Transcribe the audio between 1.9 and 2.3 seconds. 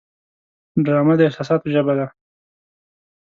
ده